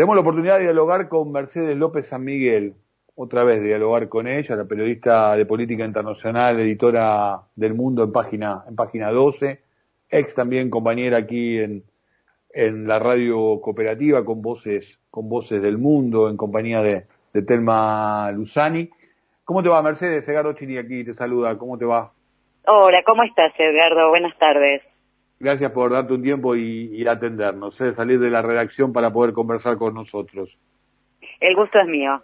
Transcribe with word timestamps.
Tenemos 0.00 0.16
la 0.16 0.22
oportunidad 0.22 0.56
de 0.56 0.62
dialogar 0.62 1.08
con 1.10 1.30
Mercedes 1.30 1.76
López 1.76 2.06
San 2.06 2.24
Miguel, 2.24 2.72
otra 3.16 3.44
vez 3.44 3.62
dialogar 3.62 4.08
con 4.08 4.28
ella, 4.28 4.56
la 4.56 4.64
periodista 4.64 5.36
de 5.36 5.44
política 5.44 5.84
internacional, 5.84 6.58
editora 6.58 7.42
del 7.54 7.74
Mundo 7.74 8.04
en 8.04 8.10
página, 8.10 8.64
en 8.66 8.76
página 8.76 9.10
12, 9.10 9.60
ex 10.08 10.34
también 10.34 10.70
compañera 10.70 11.18
aquí 11.18 11.58
en, 11.58 11.84
en 12.48 12.88
la 12.88 12.98
radio 12.98 13.60
cooperativa 13.60 14.24
con 14.24 14.40
voces, 14.40 14.98
con 15.10 15.28
voces 15.28 15.60
del 15.60 15.76
mundo, 15.76 16.30
en 16.30 16.38
compañía 16.38 16.80
de, 16.80 17.04
de 17.34 17.42
Telma 17.42 18.32
Luzani. 18.32 18.88
¿Cómo 19.44 19.62
te 19.62 19.68
va, 19.68 19.82
Mercedes? 19.82 20.26
Edgardo 20.26 20.54
Chini 20.54 20.78
aquí 20.78 21.04
te 21.04 21.12
saluda. 21.12 21.58
¿Cómo 21.58 21.76
te 21.76 21.84
va? 21.84 22.10
Hola, 22.66 23.02
¿cómo 23.04 23.22
estás, 23.24 23.52
Edgardo? 23.58 24.08
Buenas 24.08 24.32
tardes. 24.38 24.80
Gracias 25.40 25.72
por 25.72 25.90
darte 25.90 26.12
un 26.12 26.22
tiempo 26.22 26.54
y, 26.54 26.90
y 26.92 27.06
atendernos, 27.06 27.80
¿eh? 27.80 27.94
salir 27.94 28.20
de 28.20 28.30
la 28.30 28.42
redacción 28.42 28.92
para 28.92 29.10
poder 29.10 29.32
conversar 29.32 29.78
con 29.78 29.94
nosotros. 29.94 30.58
El 31.40 31.56
gusto 31.56 31.78
es 31.80 31.88
mío. 31.88 32.22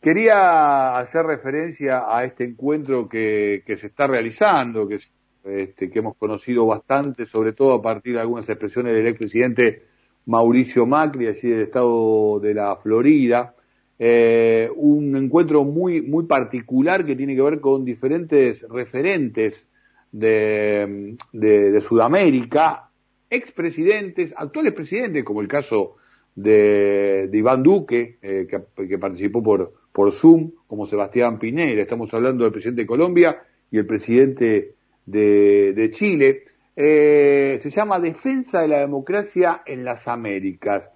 Quería 0.00 0.96
hacer 0.96 1.26
referencia 1.26 2.04
a 2.06 2.24
este 2.24 2.44
encuentro 2.44 3.08
que, 3.08 3.64
que 3.66 3.76
se 3.76 3.88
está 3.88 4.06
realizando, 4.06 4.86
que, 4.86 5.00
este, 5.44 5.90
que 5.90 5.98
hemos 5.98 6.16
conocido 6.16 6.64
bastante, 6.64 7.26
sobre 7.26 7.54
todo 7.54 7.72
a 7.72 7.82
partir 7.82 8.14
de 8.14 8.20
algunas 8.20 8.48
expresiones 8.48 8.94
del 8.94 9.08
expresidente 9.08 9.82
Mauricio 10.26 10.86
Macri, 10.86 11.26
allí 11.26 11.48
del 11.48 11.62
estado 11.62 12.38
de 12.38 12.54
la 12.54 12.76
Florida. 12.76 13.56
Eh, 13.98 14.70
un 14.76 15.16
encuentro 15.16 15.64
muy, 15.64 16.02
muy 16.02 16.26
particular 16.26 17.04
que 17.04 17.16
tiene 17.16 17.34
que 17.34 17.42
ver 17.42 17.60
con 17.60 17.84
diferentes 17.84 18.64
referentes 18.68 19.68
de, 20.14 21.16
de, 21.32 21.72
de 21.72 21.80
Sudamérica, 21.80 22.88
expresidentes, 23.28 24.32
actuales 24.36 24.72
presidentes, 24.72 25.24
como 25.24 25.40
el 25.40 25.48
caso 25.48 25.96
de, 26.36 27.28
Iván 27.32 27.64
Duque, 27.64 28.18
eh, 28.22 28.46
que, 28.48 28.98
participó 28.98 29.42
por, 29.42 29.72
por 29.90 30.12
Zoom, 30.12 30.52
como 30.68 30.86
Sebastián 30.86 31.40
Pinera, 31.40 31.82
estamos 31.82 32.14
hablando 32.14 32.44
del 32.44 32.52
presidente 32.52 32.82
de 32.82 32.86
Colombia 32.86 33.42
y 33.72 33.78
el 33.78 33.86
presidente 33.86 34.74
de, 35.04 35.72
de 35.74 35.90
Chile, 35.90 36.44
eh, 36.76 37.58
se 37.60 37.70
llama 37.70 37.98
Defensa 37.98 38.60
de 38.60 38.68
la 38.68 38.78
Democracia 38.78 39.62
en 39.66 39.84
las 39.84 40.06
Américas. 40.06 40.90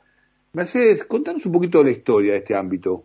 Mercedes, 0.53 1.03
contanos 1.03 1.45
un 1.45 1.53
poquito 1.53 1.79
de 1.79 1.85
la 1.85 1.91
historia 1.91 2.33
de 2.33 2.39
este 2.39 2.55
ámbito. 2.55 3.05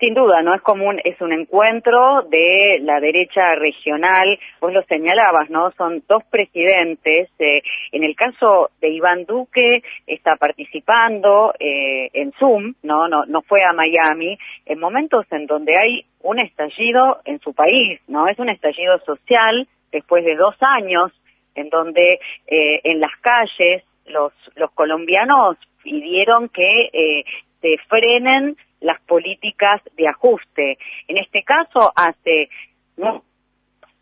Sin 0.00 0.14
duda, 0.14 0.40
no 0.42 0.54
es 0.54 0.62
común, 0.62 0.98
es 1.04 1.20
un 1.20 1.30
encuentro 1.30 2.22
de 2.22 2.78
la 2.80 3.00
derecha 3.00 3.54
regional, 3.54 4.38
vos 4.58 4.72
lo 4.72 4.82
señalabas, 4.84 5.50
¿no? 5.50 5.72
Son 5.72 6.02
dos 6.08 6.24
presidentes. 6.30 7.28
Eh, 7.38 7.60
en 7.92 8.04
el 8.04 8.16
caso 8.16 8.70
de 8.80 8.88
Iván 8.88 9.26
Duque, 9.26 9.82
está 10.06 10.36
participando 10.36 11.52
eh, 11.60 12.08
en 12.14 12.32
Zoom, 12.32 12.72
¿no? 12.82 13.08
¿no? 13.08 13.26
No 13.26 13.42
fue 13.42 13.60
a 13.60 13.74
Miami, 13.74 14.38
en 14.64 14.80
momentos 14.80 15.26
en 15.32 15.44
donde 15.44 15.76
hay 15.76 16.06
un 16.22 16.38
estallido 16.38 17.18
en 17.26 17.38
su 17.40 17.52
país, 17.52 18.00
¿no? 18.08 18.26
Es 18.26 18.38
un 18.38 18.48
estallido 18.48 18.98
social 19.00 19.68
después 19.92 20.24
de 20.24 20.34
dos 20.34 20.54
años 20.60 21.12
en 21.54 21.68
donde 21.68 22.20
eh, 22.46 22.80
en 22.84 23.00
las 23.00 23.12
calles 23.20 23.84
los, 24.06 24.32
los 24.56 24.70
colombianos 24.70 25.58
pidieron 25.82 26.48
que 26.48 26.88
eh, 26.90 27.24
se 27.60 27.76
frenen 27.86 28.56
las 28.80 29.00
políticas 29.02 29.80
de 29.96 30.08
ajuste. 30.08 30.78
En 31.08 31.18
este 31.18 31.42
caso, 31.42 31.92
hace 31.94 32.48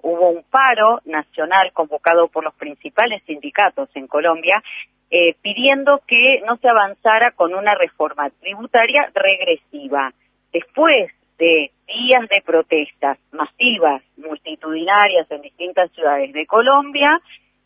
hubo 0.01 0.31
un 0.31 0.45
paro 0.45 1.01
nacional 1.05 1.73
convocado 1.73 2.29
por 2.29 2.45
los 2.45 2.55
principales 2.55 3.23
sindicatos 3.27 3.89
en 3.95 4.07
Colombia 4.07 4.63
eh, 5.11 5.35
pidiendo 5.41 6.03
que 6.07 6.43
no 6.47 6.59
se 6.59 6.69
avanzara 6.69 7.31
con 7.33 7.55
una 7.55 7.75
reforma 7.75 8.29
tributaria 8.41 9.11
regresiva. 9.15 10.13
Después 10.53 11.11
de 11.39 11.71
días 11.87 12.29
de 12.29 12.43
protestas 12.45 13.19
masivas, 13.33 14.03
multitudinarias 14.19 15.31
en 15.31 15.41
distintas 15.41 15.91
ciudades 15.93 16.33
de 16.35 16.47
Colombia, 16.47 17.21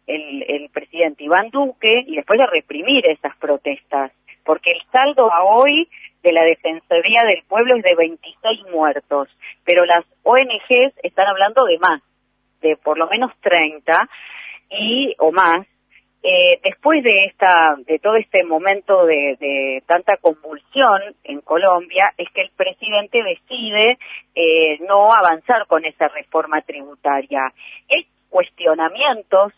el, 0.07 0.45
el 0.47 0.69
presidente 0.69 1.25
Iván 1.25 1.51
Duque, 1.51 2.05
y 2.07 2.15
después 2.15 2.39
de 2.39 2.47
reprimir 2.47 3.07
esas 3.07 3.37
protestas, 3.39 4.13
porque 4.45 4.71
el 4.71 4.83
saldo 4.93 5.33
a 5.33 5.43
hoy 5.43 5.89
de 6.23 6.33
la 6.33 6.45
Defensoría 6.45 7.25
del 7.25 7.43
Pueblo 7.49 7.77
es 7.77 7.83
de 7.83 7.95
26 7.95 8.61
muertos, 8.73 9.29
pero 9.65 9.85
las 9.85 10.05
ONGs 10.23 10.95
están 11.03 11.27
hablando 11.27 11.65
de 11.65 11.79
más, 11.79 12.03
de 12.61 12.77
por 12.77 12.99
lo 12.99 13.09
menos 13.09 13.33
30 13.41 14.09
y 14.71 15.15
o 15.19 15.33
más. 15.33 15.67
Eh, 16.25 16.61
después 16.63 17.03
de 17.03 17.25
esta, 17.25 17.75
de 17.85 17.99
todo 17.99 18.15
este 18.15 18.45
momento 18.45 19.07
de, 19.07 19.37
de, 19.41 19.83
tanta 19.87 20.17
convulsión 20.19 21.01
en 21.25 21.41
Colombia, 21.41 22.13
es 22.17 22.31
que 22.31 22.43
el 22.43 22.51
presidente 22.51 23.21
decide 23.25 23.99
eh, 24.37 24.79
no 24.87 25.13
avanzar 25.13 25.67
con 25.67 25.85
esa 25.85 26.07
reforma 26.07 26.63
tributaria. 26.63 27.53
Hay 27.91 28.07
cuestionamientos 28.29 29.53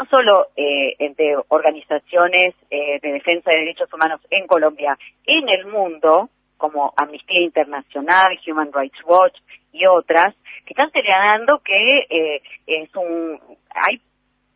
no 0.00 0.06
solo 0.06 0.46
eh, 0.56 0.94
entre 0.98 1.36
organizaciones 1.48 2.54
eh, 2.70 2.98
de 3.02 3.12
defensa 3.12 3.50
de 3.50 3.58
derechos 3.58 3.92
humanos 3.92 4.20
en 4.30 4.46
Colombia, 4.46 4.96
en 5.26 5.46
el 5.50 5.66
mundo, 5.66 6.30
como 6.56 6.94
Amnistía 6.96 7.42
Internacional, 7.42 8.38
Human 8.46 8.72
Rights 8.72 8.98
Watch 9.04 9.36
y 9.72 9.84
otras, 9.86 10.34
que 10.64 10.72
están 10.72 10.90
señalando 10.90 11.60
que 11.62 12.06
eh, 12.08 12.42
es 12.66 12.88
un 12.96 13.38
hay 13.74 14.00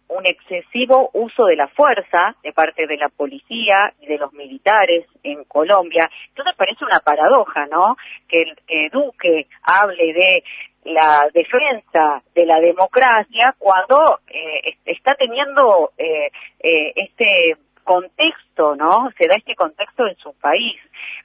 un 0.08 0.26
excesivo 0.26 1.10
uso 1.12 1.44
de 1.46 1.56
la 1.56 1.68
fuerza 1.68 2.36
de 2.42 2.52
parte 2.52 2.86
de 2.86 2.96
la 2.96 3.08
policía 3.08 3.92
y 4.00 4.06
de 4.06 4.18
los 4.18 4.32
militares 4.32 5.06
en 5.22 5.44
Colombia. 5.44 6.08
Entonces 6.28 6.54
parece 6.56 6.84
una 6.84 7.00
paradoja, 7.00 7.66
¿no? 7.66 7.96
Que, 8.28 8.44
que 8.66 8.90
Duque 8.90 9.46
hable 9.62 10.12
de 10.12 10.44
la 10.84 11.28
defensa 11.32 12.22
de 12.34 12.46
la 12.46 12.60
democracia 12.60 13.54
cuando 13.58 14.20
eh, 14.28 14.76
está 14.84 15.14
teniendo 15.14 15.92
eh, 15.98 16.30
eh, 16.60 16.92
este 16.96 17.56
contexto, 17.84 18.74
¿no? 18.74 19.10
Se 19.18 19.28
da 19.28 19.36
este 19.36 19.54
contexto 19.54 20.06
en 20.06 20.16
su 20.16 20.32
país. 20.40 20.80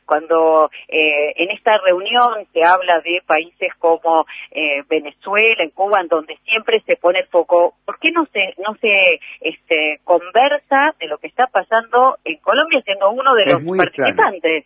Cuando 0.06 0.70
eh, 0.88 1.34
en 1.36 1.52
esta 1.52 1.78
reunión 1.78 2.46
se 2.52 2.64
habla 2.64 3.00
de 3.02 3.22
países 3.26 3.72
como 3.80 4.26
eh, 4.52 4.84
Venezuela, 4.90 5.64
en 5.64 5.70
Cuba, 5.72 6.02
en 6.02 6.08
donde 6.08 6.38
siempre 6.44 6.82
se 6.86 6.96
pone 6.98 7.20
el 7.20 7.28
foco, 7.28 7.76
¿por 7.86 8.00
qué 8.00 8.12
no 8.12 8.26
se 8.26 8.56
no 8.58 8.76
se 8.82 9.20
este, 9.42 10.00
conversa 10.04 10.96
de 11.00 11.08
lo 11.08 11.18
que 11.18 11.28
está 11.28 11.48
pasando 11.48 12.18
en 12.26 12.38
Colombia 12.38 12.82
siendo 12.84 13.10
uno 13.12 13.34
de 13.36 13.44
es 13.44 13.62
los 13.62 13.78
participantes? 13.78 14.66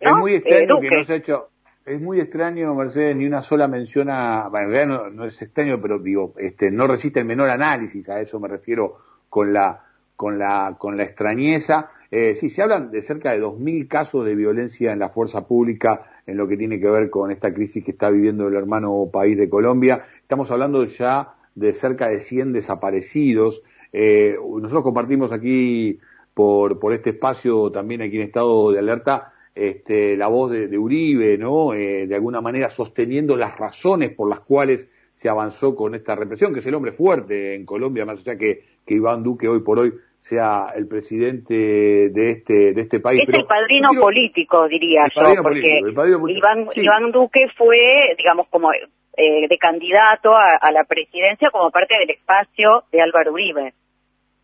¿no? 0.00 0.10
Es 0.10 0.16
muy 0.16 0.34
extraño 0.34 0.78
eh, 0.78 0.80
que 0.80 0.96
no 0.96 1.04
se 1.04 1.12
ha 1.12 1.16
hecho 1.16 1.48
es 1.86 2.00
muy 2.00 2.20
extraño, 2.20 2.74
Mercedes, 2.74 3.16
ni 3.16 3.26
una 3.26 3.42
sola 3.42 3.66
mención 3.66 4.10
a, 4.10 4.48
bueno, 4.48 4.66
en 4.66 4.70
realidad 4.72 5.10
no, 5.12 5.24
es 5.24 5.40
extraño, 5.40 5.80
pero 5.80 5.98
digo, 5.98 6.34
este, 6.36 6.70
no 6.70 6.86
resiste 6.86 7.20
el 7.20 7.26
menor 7.26 7.48
análisis, 7.50 8.08
a 8.08 8.20
eso 8.20 8.38
me 8.38 8.48
refiero 8.48 8.98
con 9.28 9.52
la, 9.52 9.82
con 10.14 10.38
la, 10.38 10.76
con 10.78 10.96
la 10.96 11.04
extrañeza. 11.04 11.90
Eh, 12.10 12.34
sí, 12.34 12.50
se 12.50 12.62
hablan 12.62 12.90
de 12.90 13.02
cerca 13.02 13.32
de 13.32 13.40
2.000 13.40 13.88
casos 13.88 14.24
de 14.24 14.34
violencia 14.34 14.92
en 14.92 14.98
la 14.98 15.08
fuerza 15.08 15.46
pública 15.46 16.02
en 16.26 16.36
lo 16.36 16.46
que 16.46 16.56
tiene 16.56 16.78
que 16.78 16.90
ver 16.90 17.08
con 17.08 17.30
esta 17.30 17.52
crisis 17.52 17.84
que 17.84 17.92
está 17.92 18.10
viviendo 18.10 18.46
el 18.48 18.54
hermano 18.54 19.08
país 19.12 19.36
de 19.38 19.48
Colombia. 19.48 20.04
Estamos 20.20 20.50
hablando 20.50 20.84
ya 20.84 21.34
de 21.54 21.72
cerca 21.72 22.08
de 22.08 22.20
100 22.20 22.52
desaparecidos. 22.52 23.62
Eh, 23.92 24.36
nosotros 24.38 24.82
compartimos 24.82 25.32
aquí 25.32 25.98
por, 26.34 26.78
por 26.78 26.92
este 26.92 27.10
espacio 27.10 27.70
también 27.70 28.02
aquí 28.02 28.16
en 28.16 28.22
estado 28.22 28.70
de 28.70 28.78
alerta 28.78 29.29
este, 29.54 30.16
la 30.16 30.28
voz 30.28 30.50
de, 30.50 30.68
de 30.68 30.78
Uribe, 30.78 31.36
¿no? 31.38 31.74
Eh, 31.74 32.06
de 32.06 32.14
alguna 32.14 32.40
manera 32.40 32.68
sosteniendo 32.68 33.36
las 33.36 33.58
razones 33.58 34.14
por 34.14 34.28
las 34.28 34.40
cuales 34.40 34.88
se 35.12 35.28
avanzó 35.28 35.74
con 35.74 35.94
esta 35.94 36.14
represión, 36.14 36.52
que 36.52 36.60
es 36.60 36.66
el 36.66 36.74
hombre 36.74 36.92
fuerte 36.92 37.54
en 37.54 37.66
Colombia, 37.66 38.06
más 38.06 38.20
allá 38.20 38.38
que, 38.38 38.62
que 38.86 38.94
Iván 38.94 39.22
Duque 39.22 39.48
hoy 39.48 39.60
por 39.60 39.78
hoy 39.78 39.92
sea 40.18 40.72
el 40.74 40.86
presidente 40.86 41.54
de 41.54 42.30
este 42.30 42.72
de 42.74 42.80
este 42.80 43.00
país. 43.00 43.20
Es 43.20 43.26
Pero, 43.26 43.40
el 43.40 43.46
padrino 43.46 43.88
político, 43.98 44.68
diría 44.68 45.04
el 45.04 45.10
yo, 45.14 45.42
porque 45.42 45.80
político, 45.82 46.28
Iván, 46.28 46.68
sí. 46.70 46.82
Iván 46.82 47.10
Duque 47.10 47.46
fue, 47.56 48.14
digamos, 48.16 48.46
como 48.48 48.70
eh, 48.72 49.48
de 49.48 49.58
candidato 49.58 50.30
a, 50.32 50.56
a, 50.60 50.72
la 50.72 50.84
presidencia 50.84 51.50
como 51.50 51.70
parte 51.70 51.98
del 51.98 52.10
espacio 52.10 52.84
de 52.92 53.00
Álvaro 53.00 53.32
Uribe, 53.32 53.74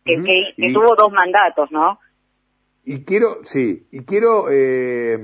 que, 0.03 0.15
uh 0.15 0.19
-huh. 0.19 0.25
que, 0.25 0.61
que 0.61 0.67
y... 0.67 0.73
tuvo 0.73 0.95
dos 0.95 1.11
mandatos, 1.11 1.71
¿no? 1.71 1.99
Y 2.89 3.03
quiero, 3.03 3.39
sí, 3.43 3.85
y 3.91 4.05
quiero 4.05 4.45
eh, 4.49 5.19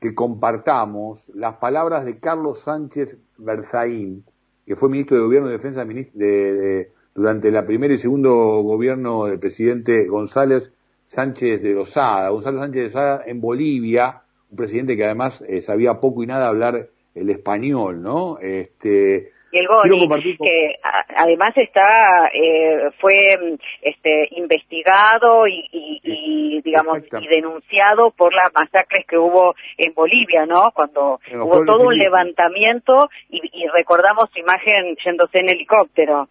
que 0.00 0.12
compartamos 0.12 1.30
las 1.36 1.54
palabras 1.58 2.04
de 2.04 2.18
Carlos 2.18 2.62
Sánchez 2.62 3.16
Berzaín, 3.38 4.24
que 4.66 4.74
fue 4.74 4.88
ministro 4.88 5.16
de 5.16 5.22
Gobierno 5.22 5.48
y 5.48 5.52
Defensa 5.52 5.84
de, 5.84 6.90
durante 7.14 7.52
la 7.52 7.64
primera 7.64 7.94
y 7.94 7.98
segundo 7.98 8.34
gobierno 8.62 9.26
del 9.26 9.38
presidente 9.38 10.08
González 10.08 10.72
Sánchez 11.04 11.62
de 11.62 11.74
Lozada. 11.74 12.30
Gonzalo 12.30 12.58
Sánchez 12.58 12.74
de 12.74 12.86
Lozada 12.88 13.22
en 13.24 13.40
Bolivia, 13.40 14.22
un 14.50 14.56
presidente 14.56 14.96
que 14.96 15.04
además 15.04 15.44
eh, 15.46 15.62
sabía 15.62 16.00
poco 16.00 16.24
y 16.24 16.26
nada 16.26 16.48
hablar 16.48 16.88
el 17.14 17.30
español, 17.30 18.02
¿no? 18.02 18.38
Este, 18.40 19.30
Miguel 19.56 20.08
Goni, 20.08 20.36
que 20.36 20.76
además 21.16 21.52
está 21.56 22.28
eh, 22.32 22.90
fue 23.00 23.58
este 23.82 24.28
investigado 24.32 25.46
y, 25.46 25.68
y, 25.72 26.60
digamos 26.62 26.98
y 27.20 27.26
denunciado 27.28 28.10
por 28.10 28.34
las 28.34 28.52
masacres 28.54 29.06
que 29.06 29.18
hubo 29.18 29.54
en 29.78 29.94
Bolivia, 29.94 30.46
¿no? 30.46 30.70
Cuando 30.74 31.20
hubo 31.34 31.64
todo 31.64 31.88
un 31.88 31.96
levantamiento 31.96 33.08
y, 33.28 33.40
y 33.52 33.66
recordamos 33.68 34.30
su 34.32 34.40
imagen 34.40 34.96
yéndose 35.04 35.38
en 35.38 35.50
helicóptero. 35.50 36.28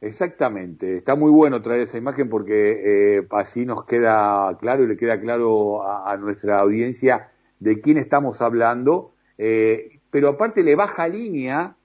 Exactamente, 0.00 0.94
está 0.94 1.14
muy 1.14 1.30
bueno 1.30 1.62
traer 1.62 1.82
esa 1.82 1.96
imagen 1.96 2.28
porque 2.28 3.18
eh, 3.18 3.26
así 3.30 3.64
nos 3.64 3.84
queda 3.84 4.56
claro 4.60 4.82
y 4.82 4.88
le 4.88 4.96
queda 4.96 5.20
claro 5.20 5.86
a, 5.86 6.16
nuestra 6.16 6.58
audiencia 6.58 7.30
de 7.60 7.80
quién 7.80 7.98
estamos 7.98 8.42
hablando, 8.42 9.12
eh, 9.38 10.00
pero 10.10 10.30
aparte 10.30 10.64
le 10.64 10.74
baja 10.74 11.06
línea 11.06 11.76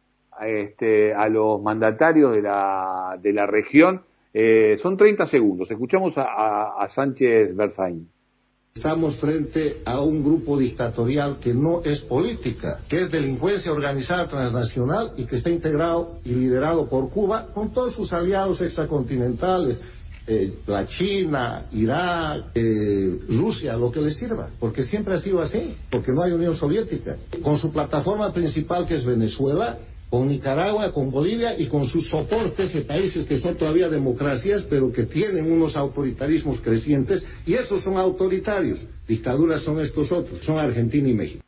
este, 0.45 1.13
a 1.13 1.29
los 1.29 1.61
mandatarios 1.61 2.31
de 2.31 2.41
la, 2.41 3.17
de 3.21 3.33
la 3.33 3.45
región. 3.47 4.03
Eh, 4.33 4.77
son 4.77 4.97
30 4.97 5.25
segundos, 5.25 5.71
escuchamos 5.71 6.17
a, 6.17 6.73
a 6.79 6.87
Sánchez 6.89 7.55
Berzaín. 7.55 8.09
Estamos 8.77 9.15
frente 9.15 9.81
a 9.85 10.01
un 10.01 10.23
grupo 10.23 10.55
dictatorial 10.55 11.39
que 11.39 11.51
no 11.51 11.81
es 11.83 12.01
política, 12.01 12.81
que 12.87 13.01
es 13.01 13.11
delincuencia 13.11 13.71
organizada 13.71 14.29
transnacional 14.29 15.13
y 15.17 15.25
que 15.25 15.37
está 15.37 15.49
integrado 15.49 16.19
y 16.23 16.35
liderado 16.35 16.87
por 16.87 17.09
Cuba 17.09 17.47
con 17.55 17.73
todos 17.73 17.95
sus 17.95 18.13
aliados 18.13 18.61
extracontinentales, 18.61 19.81
eh, 20.27 20.59
la 20.67 20.85
China, 20.85 21.65
Irak, 21.71 22.51
eh, 22.53 23.19
Rusia, 23.29 23.75
lo 23.75 23.91
que 23.91 24.01
les 24.01 24.15
sirva, 24.15 24.49
porque 24.59 24.83
siempre 24.83 25.15
ha 25.15 25.21
sido 25.21 25.41
así, 25.41 25.75
porque 25.89 26.11
no 26.11 26.21
hay 26.21 26.33
Unión 26.33 26.55
Soviética. 26.55 27.15
Con 27.41 27.57
su 27.57 27.71
plataforma 27.71 28.31
principal 28.31 28.85
que 28.85 28.97
es 28.97 29.05
Venezuela, 29.05 29.79
con 30.09 30.27
Nicaragua, 30.27 30.93
con 30.93 31.11
Bolivia 31.11 31.59
y 31.59 31.67
con 31.67 31.85
sus 31.85 32.09
soportes 32.09 32.73
de 32.73 32.81
países 32.81 33.27
que 33.27 33.39
son 33.39 33.57
todavía 33.57 33.89
democracias, 33.89 34.65
pero 34.69 34.91
que 34.91 35.03
tienen 35.03 35.51
unos 35.51 35.75
autoritarismos 35.75 36.61
crecientes, 36.61 37.25
y 37.45 37.55
esos 37.55 37.83
son 37.83 37.97
autoritarios. 37.97 38.87
Dictaduras 39.07 39.61
son 39.63 39.79
estos 39.79 40.11
otros, 40.11 40.39
son 40.41 40.57
Argentina 40.57 41.09
y 41.09 41.13
México. 41.13 41.43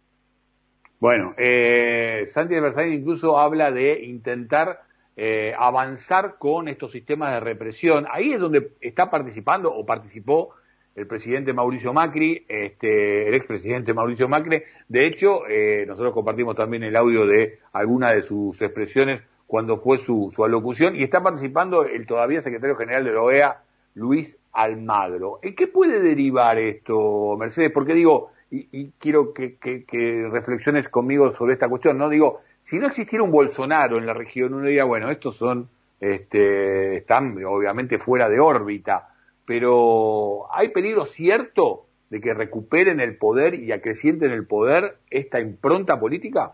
Bueno, 1.00 1.34
eh, 1.38 2.26
Santi 2.28 2.56
de 2.56 2.62
Versailles 2.62 3.00
incluso 3.00 3.40
habla 3.40 3.72
de 3.72 4.04
intentar 4.04 4.82
eh, 5.16 5.54
avanzar 5.58 6.36
con 6.38 6.68
estos 6.68 6.92
sistemas 6.92 7.34
de 7.34 7.40
represión. 7.40 8.06
Ahí 8.12 8.34
es 8.34 8.40
donde 8.40 8.72
está 8.82 9.10
participando 9.10 9.70
o 9.70 9.86
participó 9.86 10.56
el 11.00 11.08
presidente 11.08 11.54
Mauricio 11.54 11.94
Macri, 11.94 12.46
este, 12.50 13.30
el 13.30 13.34
expresidente 13.34 13.94
Mauricio 13.94 14.28
Macri. 14.28 14.62
De 14.90 15.08
hecho, 15.08 15.48
eh, 15.48 15.86
nosotros 15.88 16.14
compartimos 16.14 16.58
también 16.58 16.84
el 16.84 16.96
audio 16.98 17.26
de 17.26 17.60
alguna 17.72 18.12
de 18.12 18.22
sus 18.22 18.62
expresiones 18.62 19.22
cuando 19.48 19.78
fue 19.78 19.98
su, 19.98 20.30
su 20.36 20.44
alocución 20.44 20.98
y 20.98 21.04
está 21.04 21.24
participando 21.24 21.86
el 21.86 22.06
todavía 22.06 22.42
secretario 22.42 22.76
general 22.76 23.06
de 23.06 23.14
la 23.14 23.22
OEA, 23.22 23.64
Luis 23.96 24.38
Almagro. 24.52 25.40
¿En 25.42 25.56
qué 25.56 25.68
puede 25.68 26.02
derivar 26.02 26.58
esto, 26.60 27.38
Mercedes? 27.38 27.72
Porque 27.74 27.94
digo, 27.94 28.32
y, 28.52 28.92
quiero 29.00 29.34
que, 29.34 29.56
que, 29.58 30.28
reflexiones 30.30 30.90
conmigo 30.90 31.32
sobre 31.32 31.54
esta 31.54 31.70
cuestión, 31.70 31.98
¿no? 31.98 32.10
Digo, 32.10 32.42
si 32.62 32.78
no 32.78 32.88
existiera 32.88 33.24
un 33.24 33.32
Bolsonaro 33.32 33.98
en 33.98 34.06
la 34.06 34.14
región, 34.14 34.54
uno 34.54 34.66
diría, 34.66 34.84
bueno, 34.84 35.10
estos 35.10 35.38
son, 35.38 35.70
este, 36.00 36.98
están 36.98 37.42
obviamente 37.46 37.98
fuera 37.98 38.28
de 38.28 38.40
órbita, 38.40 39.09
pero 39.50 40.46
¿hay 40.54 40.70
peligro 40.70 41.08
cierto 41.08 41.88
de 42.12 42.22
que 42.22 42.36
recuperen 42.36 43.00
el 43.00 43.18
poder 43.18 43.56
y 43.56 43.72
acrecienten 43.72 44.32
el 44.32 44.46
poder 44.46 44.98
esta 45.10 45.40
impronta 45.40 46.00
política? 46.00 46.52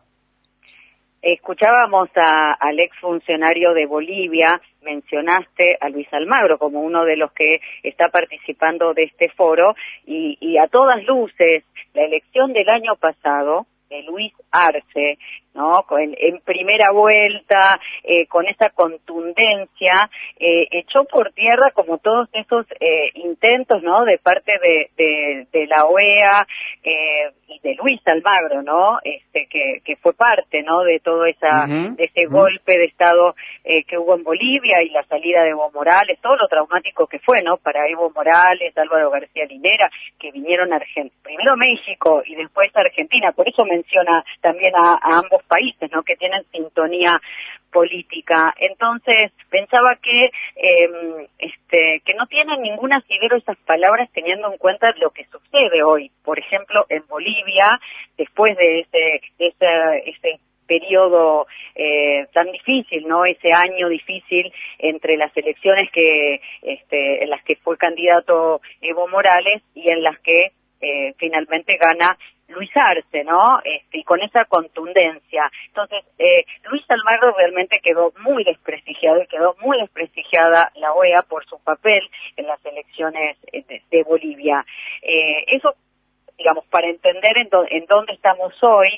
Escuchábamos 1.22 2.08
a, 2.16 2.54
al 2.54 2.80
exfuncionario 2.80 3.74
de 3.74 3.86
Bolivia, 3.86 4.62
mencionaste 4.82 5.78
a 5.82 5.90
Luis 5.90 6.08
Almagro 6.14 6.58
como 6.58 6.80
uno 6.80 7.04
de 7.04 7.18
los 7.18 7.34
que 7.34 7.60
está 7.84 8.08
participando 8.08 8.94
de 8.94 9.04
este 9.04 9.28
foro 9.32 9.76
y, 10.06 10.38
y 10.40 10.58
a 10.58 10.70
todas 10.70 11.04
luces 11.04 11.66
la 11.94 12.04
elección 12.06 12.54
del 12.54 12.70
año 12.70 12.96
pasado 12.96 13.66
de 13.90 14.04
Luis 14.04 14.32
Arce 14.52 15.18
¿no? 15.56 15.86
En, 15.98 16.40
primera 16.42 16.92
vuelta, 16.92 17.80
eh, 18.04 18.28
con 18.28 18.46
esa 18.46 18.69
contundencia, 18.69 20.10
eh, 20.38 20.68
echó 20.72 21.06
por 21.06 21.31
tierra 21.31 21.72
como 21.74 21.98
todos 21.98 22.30
esos 22.34 22.66
eh, 22.80 23.10
intentos, 23.16 23.81
¿no? 23.81 24.04
De 24.06 24.18
parte 24.18 24.54
de, 24.62 24.90
de, 24.98 25.48
de 25.52 25.68
la 25.68 25.86
OEA 25.86 26.46
eh, 26.84 27.31
y 27.48 27.60
de 27.60 27.75
Luis 27.75 28.02
Almagro, 28.06 28.62
¿no? 28.62 29.00
Este, 29.04 29.48
que, 29.48 29.81
que 29.84 29.96
fue 29.96 30.13
parte, 30.13 30.62
¿no? 30.62 30.84
De 30.84 31.00
todo 31.00 31.25
esa, 31.25 31.66
de 31.68 32.04
ese 32.04 32.25
golpe 32.25 32.78
de 32.78 32.86
Estado 32.86 33.36
eh, 33.63 33.84
que 33.86 33.98
hubo 33.98 34.16
en 34.16 34.24
Bolivia 34.24 34.84
y 34.84 34.90
la 34.90 35.04
salida 35.04 35.44
de 35.44 35.50
Evo 35.50 35.72
Morales, 35.74 36.19
todo 36.22 36.36
lo 36.36 36.48
traumático 36.48 37.08
que 37.08 37.19
fue, 37.19 37.42
¿no? 37.44 37.58
Para 37.58 37.88
Evo 37.88 38.12
Morales, 38.13 38.78
Álvaro 38.78 39.10
García 39.10 39.46
Linera, 39.46 39.90
que 40.19 40.31
vinieron 40.31 40.74
a 40.74 40.78
Argentina, 40.78 41.16
primero 41.24 41.56
México 41.56 42.22
y 42.25 42.36
después 42.36 42.75
a 42.75 42.81
Argentina, 42.81 43.31
por 43.31 43.48
eso 43.48 43.63
menciona 43.66 44.24
también 44.42 44.74
a 44.75 44.98
ambos 45.01 45.44
países, 45.46 45.90
¿no? 45.92 46.04
Que 46.04 46.16
tienen 46.16 46.44
sintonía 46.52 47.20
política. 47.72 48.54
Entonces 48.58 49.32
pensaba 49.50 49.96
que 49.98 50.32
eh, 50.56 51.28
este 51.40 52.02
que 52.06 52.14
no 52.14 52.26
tienen 52.28 52.62
ningún 52.62 52.94
asidero 52.94 53.38
esas 53.38 53.58
palabras 53.66 54.10
teniendo 54.14 54.52
en 54.52 54.58
cuenta 54.58 54.94
lo 54.98 55.12
que 55.12 55.26
sucede 55.26 55.84
hoy. 55.84 56.12
Por 56.24 56.40
ejemplo, 56.40 56.86
en 56.90 57.06
Bolivia, 57.08 57.80
después 58.18 58.56
de 58.58 58.80
ese 58.80 59.22
ese, 59.40 60.10
ese 60.10 60.40
periodo 60.66 61.48
eh, 61.76 62.26
tan 62.34 62.52
difícil, 62.52 63.08
¿no? 63.08 63.26
Ese 63.26 63.50
año 63.54 63.90
difícil 63.90 64.52
entre 64.80 65.18
las 65.18 65.36
elecciones 65.38 65.90
que, 65.92 66.42
este, 66.62 67.24
en 67.24 67.30
las 67.30 67.44
que 67.44 67.56
fue 67.58 67.78
candidato 67.78 68.62
Evo 68.82 69.08
Morales 69.08 69.62
y 69.74 69.90
en 69.90 70.04
las 70.04 70.20
que 70.20 70.52
eh, 70.82 71.14
finalmente 71.18 71.78
gana 71.78 72.18
Luis 72.48 72.70
Arce, 72.76 73.24
¿no? 73.24 73.60
Este, 73.64 74.00
y 74.00 74.04
con 74.04 74.22
esa 74.22 74.46
contundencia. 74.46 75.50
Entonces, 75.68 76.04
eh, 76.20 76.46
Luis 76.70 76.84
Almagro 76.90 77.34
realmente 77.38 77.80
quedó 77.84 78.14
muy 78.20 78.44
desprestigiado 78.44 79.22
y 79.22 79.28
quedó 79.28 79.56
muy 79.62 79.80
desprestigiada 79.80 80.72
la 80.76 80.94
OEA 80.94 81.24
por 81.24 81.46
su 81.46 81.60
papel 81.60 82.02
en 82.38 82.48
las 82.48 82.64
elecciones 82.66 83.38
eh, 83.52 83.82
de, 83.90 84.04
Bolivia. 84.04 84.66
Eh, 85.02 85.46
eso 85.48 85.76
digamos, 86.38 86.66
para 86.68 86.90
entender 86.90 87.38
en, 87.38 87.50
en, 87.70 87.86
dónde 87.86 88.14
estamos 88.14 88.54
hoy 88.62 88.90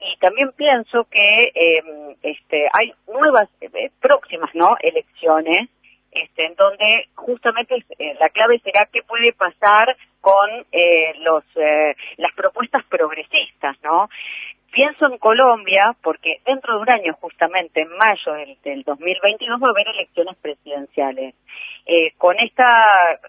y 0.00 0.16
también 0.18 0.52
pienso 0.52 1.04
que 1.04 1.52
eh, 1.54 1.82
este, 2.22 2.66
hay 2.72 2.94
nuevas 3.06 3.48
eh, 3.60 3.90
próximas 4.00 4.54
no 4.54 4.76
elecciones 4.80 5.68
este, 6.10 6.46
en 6.46 6.54
donde 6.54 7.08
justamente 7.14 7.76
la 8.18 8.30
clave 8.30 8.58
será 8.60 8.88
qué 8.90 9.02
puede 9.02 9.32
pasar 9.34 9.94
con 10.20 10.48
los 11.20 11.44
las 12.16 12.34
propuestas 12.34 12.67
¿no? 13.88 14.08
Pienso 14.70 15.06
en 15.06 15.16
Colombia 15.16 15.96
porque 16.02 16.40
dentro 16.44 16.74
de 16.74 16.80
un 16.80 16.90
año, 16.90 17.14
justamente 17.20 17.80
en 17.80 17.88
mayo 17.96 18.32
del, 18.34 18.58
del 18.62 18.82
2022, 18.82 19.60
va 19.62 19.66
a 19.66 19.70
haber 19.70 19.88
elecciones 19.88 20.36
presidenciales. 20.36 21.34
Eh, 21.90 22.12
con 22.18 22.38
esta 22.38 22.66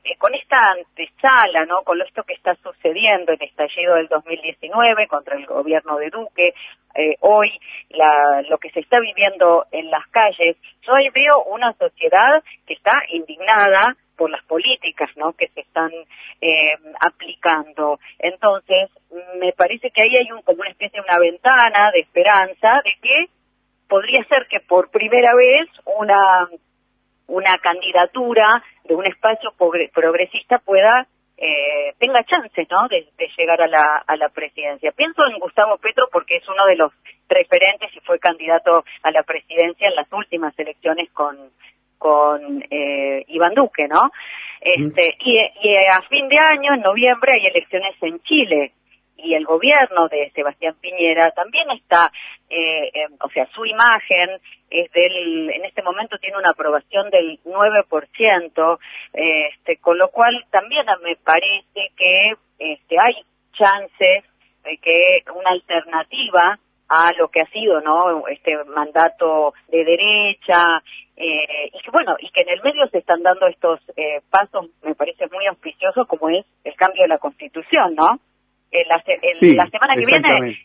eh, 0.04 0.18
con 0.18 0.36
esta 0.36 0.58
antesala, 0.60 1.66
¿no? 1.66 1.82
Con 1.84 2.02
esto 2.02 2.24
que 2.24 2.34
está 2.34 2.56
sucediendo, 2.56 3.32
el 3.32 3.42
estallido 3.42 3.96
del 3.96 4.10
2019 4.10 5.08
contra 5.08 5.38
el 5.38 5.46
gobierno 5.46 5.96
de 5.96 6.10
Duque, 6.10 6.54
eh, 6.94 7.16
hoy 7.22 7.58
la, 7.92 8.42
lo 8.50 8.58
que 8.58 8.70
se 8.72 8.82
está 8.82 9.00
viviendo 9.00 9.66
en 9.72 9.90
las 9.90 10.06
calles, 10.08 10.58
yo 10.82 10.92
ahí 10.94 11.08
veo 11.10 11.44
una 11.46 11.72
sociedad 11.72 12.44
que 12.68 12.74
está 12.74 12.98
indignada 13.14 13.96
por 14.20 14.30
las 14.30 14.44
políticas 14.44 15.10
¿no? 15.16 15.32
que 15.32 15.48
se 15.48 15.62
están 15.62 15.90
eh, 16.42 16.76
aplicando. 17.00 18.02
Entonces, 18.20 18.90
me 19.40 19.54
parece 19.54 19.92
que 19.92 20.02
ahí 20.02 20.12
hay 20.14 20.30
un, 20.34 20.42
como 20.42 20.60
una 20.60 20.72
especie 20.72 21.00
de 21.00 21.08
una 21.08 21.18
ventana 21.18 21.90
de 21.94 22.02
esperanza 22.02 22.82
de 22.84 22.92
que 23.02 23.26
podría 23.88 24.22
ser 24.26 24.46
que 24.50 24.60
por 24.60 24.92
primera 24.92 25.34
vez 25.36 25.70
una, 25.86 26.50
una 27.28 27.56
candidatura 27.64 28.62
de 28.84 28.94
un 28.94 29.06
espacio 29.08 29.54
progresista 29.94 30.60
pueda 30.60 31.08
eh, 31.42 31.94
tenga 31.98 32.22
chances 32.26 32.68
¿no? 32.70 32.90
De, 32.90 33.08
de, 33.18 33.28
llegar 33.38 33.62
a 33.62 33.68
la, 33.68 34.04
a 34.06 34.18
la 34.18 34.28
presidencia. 34.28 34.92
Pienso 34.92 35.22
en 35.32 35.40
Gustavo 35.40 35.78
Petro 35.78 36.10
porque 36.12 36.36
es 36.36 36.48
uno 36.50 36.66
de 36.66 36.76
los 36.76 36.92
referentes 37.30 37.96
y 37.96 38.02
fue 38.02 38.20
candidato 38.20 38.84
a 39.04 39.12
la 39.12 39.24
presidencia 39.24 39.88
en 39.88 39.96
las 39.96 40.12
últimas 40.12 40.54
elecciones 40.60 41.10
con, 41.14 41.38
con 42.00 42.66
eh, 42.72 43.24
Iván 43.28 43.54
Duque, 43.54 43.88
¿no? 43.88 44.12
Este, 44.60 45.16
y, 45.20 45.38
y, 45.38 45.76
a 45.76 46.02
fin 46.10 46.28
de 46.28 46.40
año, 46.40 46.74
en 46.74 46.82
noviembre, 46.82 47.34
hay 47.36 47.46
elecciones 47.46 47.96
en 48.02 48.20
Chile 48.24 48.72
y 49.24 49.34
el 49.34 49.46
gobierno 49.46 50.08
de 50.08 50.32
Sebastián 50.34 50.76
Piñera 50.80 51.32
también 51.32 51.70
está, 51.72 52.12
eh, 52.50 52.92
o 53.22 53.30
sea, 53.30 53.48
su 53.54 53.66
imagen 53.66 54.40
es 54.70 54.92
del, 54.92 55.50
en 55.50 55.66
este 55.66 55.82
momento 55.82 56.18
tiene 56.20 56.38
una 56.38 56.52
aprobación 56.52 57.10
del 57.10 57.40
9%, 57.44 58.80
este, 59.14 59.78
con 59.78 59.98
lo 59.98 60.10
cual 60.10 60.46
también 60.52 60.86
me 61.04 61.16
parece 61.18 61.92
que 61.98 62.34
este, 62.60 62.96
hay 63.00 63.16
chances 63.54 64.24
de 64.64 64.78
que 64.78 65.24
una 65.34 65.52
alternativa 65.52 66.60
a 66.90 67.12
lo 67.18 67.28
que 67.30 67.42
ha 67.42 67.46
sido, 67.52 67.82
¿no? 67.82 68.28
Este 68.28 68.58
mandato 68.66 69.54
de 69.68 69.86
derecha, 69.86 70.66
eh, 71.16 71.70
y 71.72 71.80
que 71.82 71.92
bueno, 71.92 72.16
y 72.20 72.30
que 72.32 72.42
en 72.42 72.50
el 72.50 72.64
medio 72.64 72.88
se 72.88 72.98
están 72.98 73.22
dando 73.22 73.48
estos 73.48 73.80
eh, 73.96 74.22
pasos, 74.30 74.68
me 74.84 74.96
parece 74.96 75.28
muy 75.32 75.46
auspiciosos, 75.46 76.08
como 76.08 76.30
es 76.30 76.46
el 76.64 76.76
cambio 76.76 77.04
de 77.04 77.10
la 77.10 77.20
Constitución, 77.20 77.96
¿no? 77.96 78.20
En 78.72 78.88
la, 78.88 79.02
la 79.56 79.70
semana 79.70 79.96
que 79.96 80.06
viene 80.06 80.58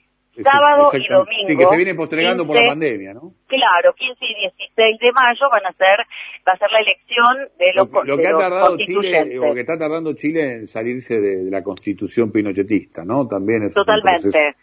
sábado 0.42 0.90
y 0.94 1.08
domingo. 1.08 1.46
Sí, 1.46 1.56
que 1.56 1.66
se 1.66 1.76
viene 1.76 1.94
postergando 1.94 2.46
por 2.46 2.56
la 2.56 2.66
pandemia, 2.66 3.14
¿no? 3.14 3.32
Claro, 3.46 3.94
15 3.94 4.24
y 4.24 4.34
16 4.66 4.98
de 4.98 5.12
mayo 5.12 5.46
van 5.52 5.66
a 5.66 5.72
ser, 5.72 6.06
va 6.46 6.52
a 6.52 6.58
ser 6.58 6.70
la 6.70 6.78
elección 6.80 7.48
de 7.58 7.72
los 7.74 7.90
Lo, 7.90 8.04
lo 8.04 8.16
que 8.16 8.28
ha 8.28 8.36
tardado 8.36 8.76
Chile, 8.78 9.38
o 9.38 9.54
que 9.54 9.60
está 9.60 9.78
tardando 9.78 10.14
Chile 10.14 10.54
en 10.54 10.66
salirse 10.66 11.20
de, 11.20 11.50
la 11.50 11.62
constitución 11.62 12.32
pinochetista, 12.32 13.04
¿no? 13.04 13.28
También 13.28 13.64
es 13.64 13.74
Totalmente. 13.74 14.56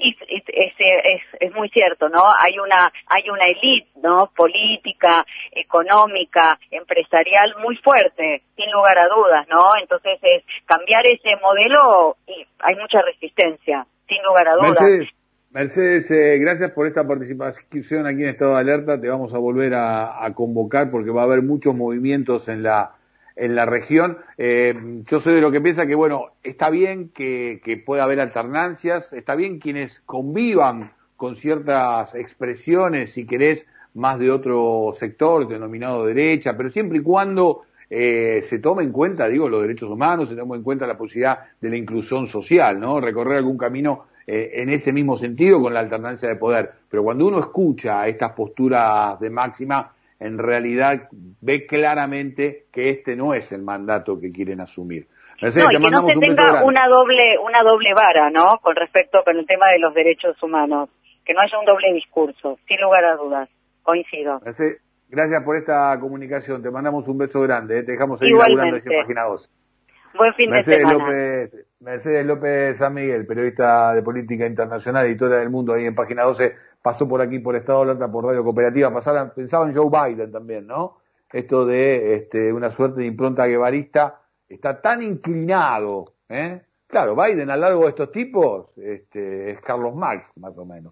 Y 0.00 0.16
es, 0.28 0.44
es, 0.48 1.22
es, 1.40 1.54
muy 1.54 1.68
cierto, 1.68 2.08
¿no? 2.08 2.22
Hay 2.38 2.58
una 2.58 2.90
hay 3.06 3.28
una 3.28 3.44
élite, 3.44 3.90
¿no? 4.02 4.30
Política, 4.34 5.24
económica, 5.52 6.58
empresarial 6.70 7.54
muy 7.62 7.76
fuerte, 7.76 8.42
sin 8.56 8.70
lugar 8.72 8.98
a 8.98 9.06
dudas, 9.06 9.46
¿no? 9.48 9.72
Entonces 9.80 10.18
es 10.22 10.44
cambiar 10.66 11.06
ese 11.06 11.36
modelo 11.40 12.16
y 12.26 12.46
hay 12.60 12.76
mucha 12.76 13.02
resistencia 13.02 13.86
sin 14.08 14.22
lugar 14.24 14.48
a 14.48 14.54
dudas. 14.54 15.10
Mercedes, 15.52 16.08
eh, 16.12 16.38
gracias 16.38 16.70
por 16.70 16.86
esta 16.86 17.04
participación 17.04 18.06
aquí 18.06 18.22
en 18.22 18.28
Estado 18.28 18.52
de 18.54 18.60
Alerta. 18.60 19.00
Te 19.00 19.08
vamos 19.08 19.34
a 19.34 19.38
volver 19.38 19.74
a, 19.74 20.32
convocar 20.32 20.92
porque 20.92 21.10
va 21.10 21.22
a 21.22 21.24
haber 21.24 21.42
muchos 21.42 21.76
movimientos 21.76 22.48
en 22.48 22.62
la 22.62 22.92
en 23.36 23.54
la 23.54 23.66
región. 23.66 24.18
Eh, 24.38 24.74
yo 25.06 25.20
soy 25.20 25.34
de 25.34 25.40
lo 25.40 25.50
que 25.50 25.60
piensa 25.60 25.86
que, 25.86 25.94
bueno, 25.94 26.26
está 26.42 26.70
bien 26.70 27.10
que, 27.10 27.60
que 27.64 27.76
pueda 27.76 28.04
haber 28.04 28.20
alternancias, 28.20 29.12
está 29.12 29.34
bien 29.34 29.58
quienes 29.58 30.00
convivan 30.06 30.92
con 31.16 31.36
ciertas 31.36 32.14
expresiones, 32.14 33.12
si 33.12 33.26
querés, 33.26 33.66
más 33.94 34.18
de 34.18 34.30
otro 34.30 34.90
sector 34.92 35.48
denominado 35.48 36.06
derecha, 36.06 36.56
pero 36.56 36.68
siempre 36.68 36.98
y 36.98 37.02
cuando 37.02 37.62
eh, 37.88 38.40
se 38.42 38.60
tome 38.60 38.84
en 38.84 38.92
cuenta, 38.92 39.26
digo, 39.26 39.48
los 39.48 39.62
derechos 39.62 39.90
humanos, 39.90 40.28
se 40.28 40.36
tome 40.36 40.56
en 40.56 40.62
cuenta 40.62 40.86
la 40.86 40.96
posibilidad 40.96 41.40
de 41.60 41.70
la 41.70 41.76
inclusión 41.76 42.26
social, 42.28 42.78
¿no? 42.78 43.00
Recorrer 43.00 43.38
algún 43.38 43.58
camino 43.58 44.04
eh, 44.26 44.52
en 44.54 44.70
ese 44.70 44.92
mismo 44.92 45.16
sentido 45.16 45.60
con 45.60 45.74
la 45.74 45.80
alternancia 45.80 46.28
de 46.28 46.36
poder. 46.36 46.70
Pero 46.88 47.02
cuando 47.02 47.26
uno 47.26 47.40
escucha 47.40 48.06
estas 48.06 48.32
posturas 48.32 49.18
de 49.18 49.28
máxima, 49.28 49.92
en 50.20 50.38
realidad 50.38 51.08
ve 51.40 51.66
claramente 51.66 52.66
que 52.72 52.90
este 52.90 53.16
no 53.16 53.32
es 53.34 53.50
el 53.52 53.62
mandato 53.62 54.20
que 54.20 54.30
quieren 54.30 54.60
asumir. 54.60 55.08
no, 55.40 55.48
y 55.48 55.52
que 55.52 55.90
no 55.90 56.06
se 56.06 56.18
tenga 56.18 56.62
una 56.62 56.86
doble, 56.88 57.38
una 57.42 57.62
doble 57.62 57.94
vara, 57.94 58.30
¿no? 58.30 58.58
Con 58.58 58.76
respecto 58.76 59.24
con 59.24 59.36
el 59.36 59.46
tema 59.46 59.70
de 59.72 59.78
los 59.78 59.94
derechos 59.94 60.40
humanos. 60.42 60.90
Que 61.24 61.32
no 61.34 61.40
haya 61.40 61.58
un 61.58 61.64
doble 61.64 61.92
discurso, 61.94 62.58
sin 62.68 62.80
lugar 62.80 63.04
a 63.04 63.16
dudas. 63.16 63.48
Coincido. 63.82 64.40
Gracias 65.08 65.42
por 65.42 65.56
esta 65.56 65.98
comunicación. 65.98 66.62
Te 66.62 66.70
mandamos 66.70 67.08
un 67.08 67.18
beso 67.18 67.40
grande. 67.40 67.78
¿eh? 67.78 67.82
Te 67.82 67.92
dejamos 67.92 68.18
seguir 68.18 68.36
laburando 68.36 68.76
en 68.76 69.00
Página 69.02 69.24
2. 69.24 69.50
Buen 70.14 70.34
fin 70.34 70.50
Mercedes 70.50 70.78
de 70.78 70.86
semana. 70.86 71.04
López, 71.04 71.66
Mercedes 71.80 72.26
López 72.26 72.78
San 72.78 72.94
Miguel, 72.94 73.26
periodista 73.26 73.94
de 73.94 74.02
política 74.02 74.46
internacional, 74.46 75.06
editora 75.06 75.38
del 75.38 75.50
mundo 75.50 75.72
ahí 75.72 75.86
en 75.86 75.94
Página 75.94 76.24
12, 76.24 76.54
pasó 76.82 77.08
por 77.08 77.20
aquí 77.20 77.38
por 77.38 77.56
Estado 77.56 77.94
de 77.94 78.08
por 78.08 78.24
Radio 78.24 78.44
Cooperativa. 78.44 78.92
Pasaron, 78.92 79.32
pensaba 79.34 79.66
en 79.66 79.74
Joe 79.74 79.90
Biden 79.90 80.32
también, 80.32 80.66
¿no? 80.66 80.98
Esto 81.32 81.64
de 81.64 82.16
este, 82.16 82.52
una 82.52 82.70
suerte 82.70 83.00
de 83.00 83.06
impronta 83.06 83.46
guevarista 83.46 84.20
está 84.48 84.80
tan 84.80 85.02
inclinado, 85.02 86.14
¿eh? 86.28 86.62
Claro, 86.86 87.14
Biden 87.14 87.50
a 87.50 87.56
lo 87.56 87.62
largo 87.62 87.82
de 87.84 87.90
estos 87.90 88.10
tipos 88.10 88.76
este, 88.76 89.52
es 89.52 89.60
Carlos 89.60 89.94
Marx, 89.94 90.28
más 90.36 90.58
o 90.58 90.64
menos. 90.64 90.88